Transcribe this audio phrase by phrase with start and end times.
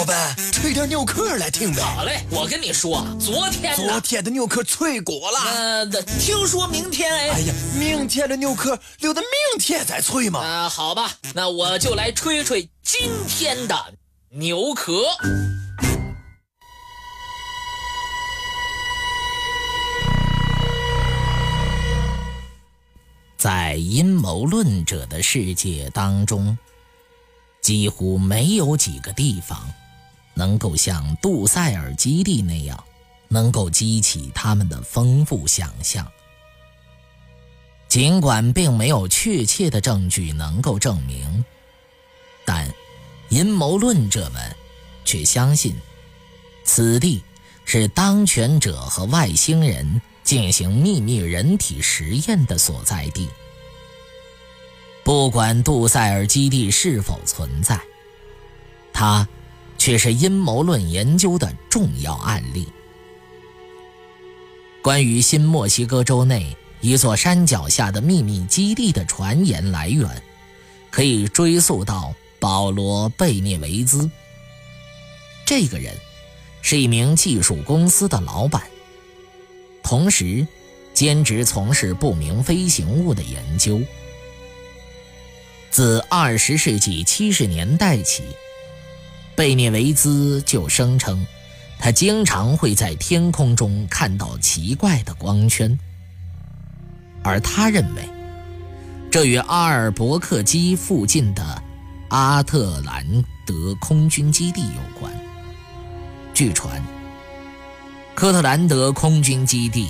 [0.00, 1.82] 老板，吹点牛壳来听呗。
[1.82, 5.38] 好嘞，我跟你说，昨天昨天的牛壳脆果了。
[5.40, 5.86] 呃，
[6.18, 7.28] 听说明天哎。
[7.28, 10.40] 哎呀，明天的牛壳留到明天再吹嘛。
[10.40, 13.76] 啊，好吧，那我就来吹吹今天的
[14.30, 15.02] 牛壳。
[23.36, 26.56] 在阴谋论者的世界当中，
[27.60, 29.70] 几乎没有几个地方
[30.40, 32.82] 能够像杜塞尔基地那样，
[33.28, 36.10] 能够激起他们的丰富想象。
[37.88, 41.44] 尽管并没有确切的证据能够证明，
[42.46, 42.66] 但
[43.28, 44.56] 阴谋论者们
[45.04, 45.76] 却相信，
[46.64, 47.22] 此地
[47.66, 50.00] 是当权者和外星人。
[50.22, 53.28] 进行秘密人体实验的所在地。
[55.02, 57.80] 不管杜塞尔基地是否存在，
[58.92, 59.26] 它
[59.80, 62.68] 却是阴谋论研究的重要案例。
[64.82, 70.06] 关于新墨西哥州内一座山脚下的秘密基地的传言来源，
[70.90, 74.10] 可以追溯到保罗·贝涅维兹。
[75.46, 75.94] 这个人
[76.60, 78.62] 是一名技术公司的老板。
[79.82, 80.46] 同时，
[80.92, 83.80] 兼职从事不明飞行物的研究。
[85.70, 88.24] 自二十世纪七十年代起，
[89.40, 91.26] 贝涅维兹就声称，
[91.78, 95.78] 他经常会在天空中看到奇怪的光圈，
[97.22, 98.06] 而他认为，
[99.10, 101.62] 这与阿尔伯克基附近的
[102.10, 103.02] 阿特兰
[103.46, 105.10] 德空军基地有关。
[106.34, 106.78] 据传。
[108.14, 109.88] 科特兰德空军基地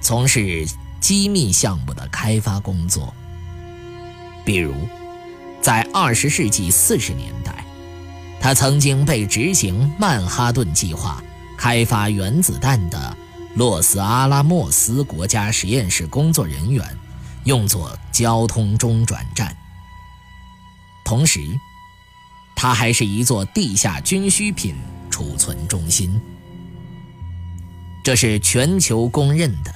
[0.00, 0.64] 从事
[1.00, 3.12] 机密项目的开发工作，
[4.44, 4.72] 比如，
[5.60, 7.65] 在二十世纪四十年代，
[8.46, 11.20] 他曾经被执行曼哈顿计划、
[11.58, 13.16] 开发原子弹的
[13.56, 16.86] 洛斯阿拉莫斯国家实验室工作人员
[17.42, 19.52] 用作交通中转站。
[21.04, 21.40] 同时，
[22.54, 24.76] 它还是一座地下军需品
[25.10, 26.16] 储存中心。
[28.04, 29.74] 这是全球公认的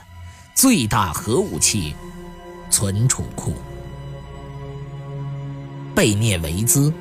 [0.55, 1.93] 最大核武器
[2.71, 3.53] 存储库。
[5.93, 6.95] 贝涅维兹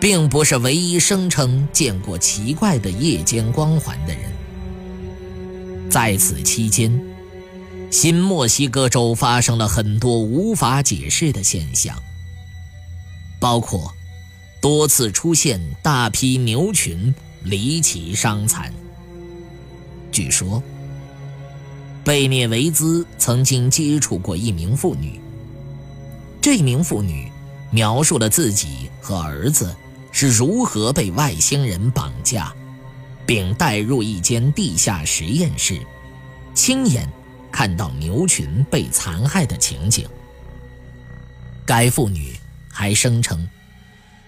[0.00, 4.32] 并不是唯一声称见过奇怪的夜间光环的人。
[5.90, 6.90] 在此期间，
[7.90, 11.94] 新墨西哥州发生了很多无法解释的现象，
[13.38, 13.92] 包括
[14.60, 18.72] 多次出现大批牛群离奇伤残。
[20.10, 20.62] 据说，
[22.02, 25.20] 贝涅维兹曾经接触过一名妇女。
[26.40, 27.30] 这名妇女
[27.70, 29.74] 描述了自己和儿子
[30.12, 32.54] 是如何被外星人绑架，
[33.26, 35.80] 并带入一间地下实验室，
[36.54, 37.08] 亲眼
[37.50, 40.08] 看到牛群被残害的情景。
[41.66, 42.34] 该妇女
[42.68, 43.48] 还声称，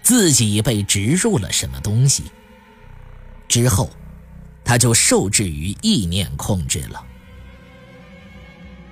[0.02, 2.24] 自己被植入了什么东西。
[3.48, 3.90] 之后。
[4.64, 7.04] 她就受制于意念控制了。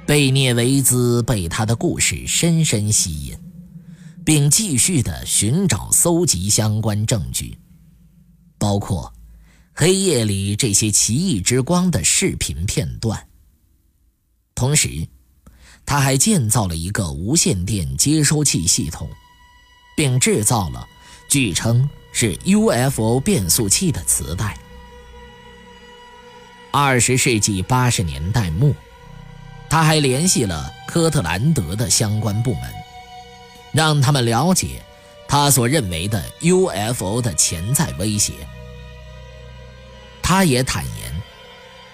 [0.04, 3.38] 贝涅维兹被他的故事深深吸引，
[4.24, 7.58] 并继续的寻找、搜集相关证据，
[8.58, 9.12] 包括
[9.72, 13.28] 黑夜里这些奇异之光的视频片段。
[14.54, 15.08] 同时，
[15.86, 19.08] 他还建造了一个无线电接收器系统，
[19.96, 20.86] 并制造了
[21.28, 24.58] 据称是 UFO 变速器的磁带。
[26.72, 28.72] 二十世纪八十年代末，
[29.68, 32.62] 他还联系了科特兰德的相关部门，
[33.72, 34.82] 让他们了解
[35.28, 38.32] 他所认为的 UFO 的潜在威胁。
[40.22, 41.22] 他也坦言，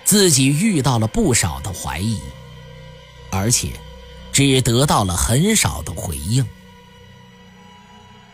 [0.04, 2.20] 自己遇到了不少的怀疑，
[3.30, 3.70] 而且
[4.32, 6.46] 只得到了很少的回应。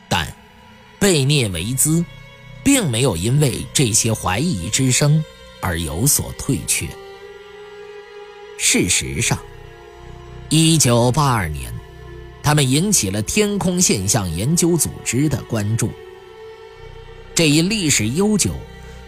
[0.08, 0.26] 但
[0.98, 2.04] 贝涅维兹
[2.64, 5.24] 并没有因为这些怀疑之声。
[5.64, 6.88] 而有所退却。
[8.58, 9.38] 事实上
[10.50, 11.72] ，1982年，
[12.42, 15.92] 他们引起了天空现象研究组织的关注。
[17.34, 18.54] 这一历史悠久，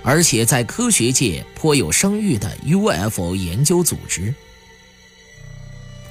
[0.03, 4.35] 而且在科学界颇有声誉的 UFO 研究组织，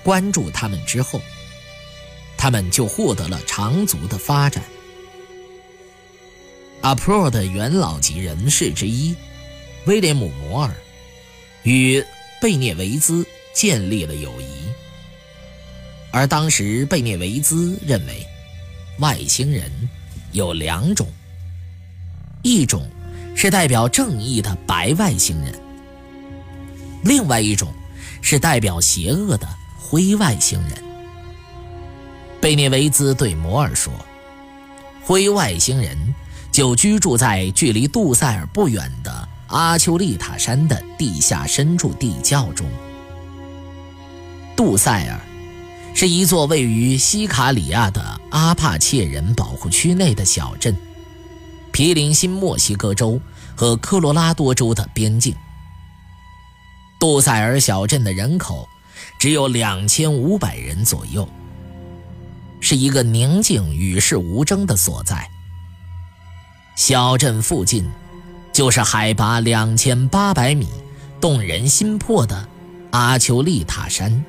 [0.04, 1.22] 关注他们之后，
[2.38, 4.64] 他们就获得了长足的发展。
[6.82, 9.16] 阿普罗的元老级人士之一。
[9.86, 10.74] 威廉姆·摩尔
[11.64, 12.02] 与
[12.42, 14.63] 贝涅维兹建立了友谊，
[16.14, 18.24] 而当时贝涅维兹认为，
[19.00, 19.70] 外星人
[20.32, 21.08] 有两种，
[22.44, 22.88] 一种
[23.36, 25.52] 是代表正义的白外星人；
[27.04, 27.74] 另外一种
[28.22, 29.48] 是代表邪恶的
[29.80, 30.84] 灰外星人。
[32.40, 33.92] 贝涅维兹对摩尔说
[35.04, 35.98] ：“灰外星人
[36.52, 42.70] 就居住在距离杜塞尔不远的阿丘利塔山的地下深处地窖中。
[44.56, 45.20] 杜塞尔
[46.04, 50.76] 是一座位于西卡里亚的阿帕切人保护区内的小镇，
[51.72, 53.22] 毗邻新墨西哥州
[53.56, 55.34] 和科罗拉多州的边境。
[57.00, 58.68] 杜塞尔小镇的人口
[59.18, 61.26] 只有两千五百人左右。”
[62.60, 65.26] 是一个宁静、与世无争的所在。
[66.76, 67.90] 小镇附近，
[68.52, 70.68] 就是海拔两千八百米、
[71.22, 72.50] 动人心魄的
[72.92, 74.22] 阿丘利塔山。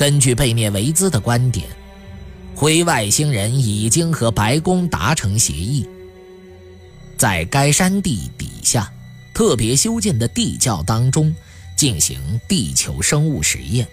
[0.00, 1.68] 根据贝涅维兹的观点，
[2.56, 5.86] 灰外星人已经和白宫达成协议，
[7.18, 8.90] 在该山地底下
[9.34, 11.36] 特别修建的地窖当中
[11.76, 12.18] 进行
[12.48, 13.86] 地球生物实验。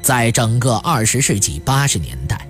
[0.00, 2.48] 在整个二十世纪八十年代，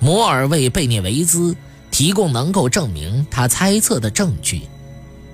[0.00, 1.54] 摩尔为贝涅维兹
[1.90, 4.62] 提供能够证明他猜测的证据，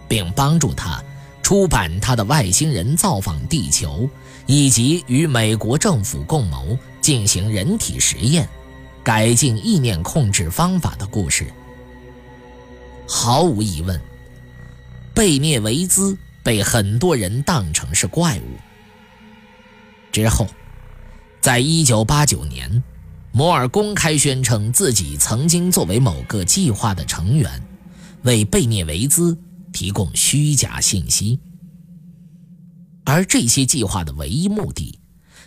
[0.08, 1.00] 并帮助他
[1.40, 4.10] 出版他的外星人造访地球
[4.46, 8.48] 以及与美国政府共谋进行人体实验、
[9.02, 11.46] 改进意念控制方法的故事。
[13.08, 14.00] 毫无疑问，
[15.14, 18.56] 贝涅维兹被很多人当成是怪物。
[20.10, 20.46] 之后。
[21.40, 22.84] 在一九八九年，
[23.32, 27.60] 摩尔公开宣称自己曾经作为某个计划的成员，
[28.22, 29.36] 为贝涅维兹
[29.72, 31.40] 提供虚假信息。
[33.04, 34.98] 而这些计划的唯一目的，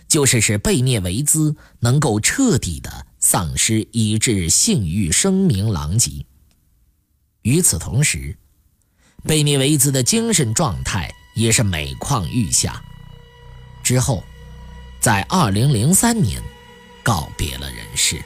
[0.07, 6.25] 就是使贝涅维兹能够彻底的丧失，以致性欲声名狼藉。
[7.41, 8.37] 与此同时，
[9.23, 12.81] 贝涅维兹的精神状态也是每况愈下。
[13.83, 14.23] 之后。
[15.01, 16.41] 在二零零三年，
[17.03, 18.19] 告别了人世。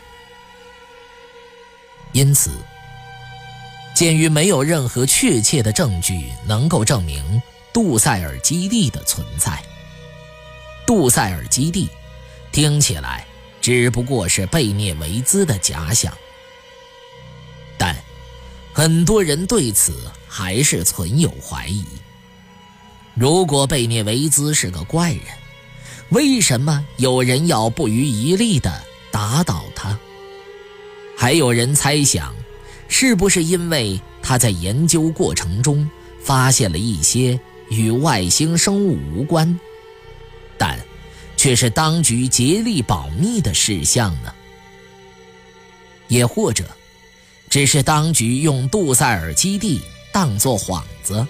[2.14, 2.52] 因此，
[3.94, 7.42] 鉴于没有任何确切的证据能够证明
[7.74, 9.64] 杜塞尔基地的存在，
[10.86, 11.90] 杜塞尔基地
[12.52, 13.26] 听起来
[13.62, 16.12] 只不过是贝涅维兹的假想。
[17.78, 17.96] 但
[18.74, 21.86] 很多人对此还是存有怀疑。
[23.14, 25.22] 如果贝涅维兹是个怪人，
[26.10, 29.98] 为什么有人要不遗余力地打倒他？
[31.18, 32.34] 还有人猜想，
[32.88, 35.90] 是不是因为他在研究过程中
[36.24, 37.40] 发现了一些
[37.70, 39.60] 与外星生物无关，
[40.58, 40.80] 但
[41.38, 44.34] 却是当局竭力保密的事项呢？
[46.08, 46.66] 也或者，
[47.50, 49.82] 只是当局用杜塞尔基地
[50.12, 51.26] 当作幌子，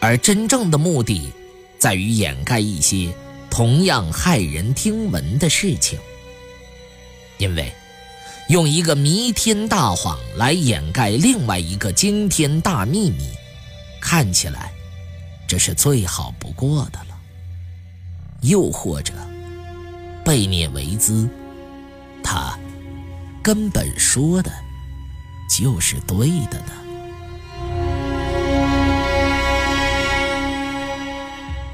[0.00, 1.32] 而真正的目的
[1.78, 3.12] 在于掩盖一些。
[3.52, 5.98] 同样骇人听闻的事情，
[7.36, 7.70] 因为
[8.48, 13.28] 用一个弥天大谎来掩盖另外一个惊天大秘密，
[14.00, 14.72] 看起来
[15.50, 17.18] 这是最好不过的了。
[18.42, 19.12] 又或者，
[20.24, 21.28] 贝涅维兹
[22.22, 22.56] 他
[23.42, 24.52] 根本说的
[25.50, 26.72] 就是对的呢？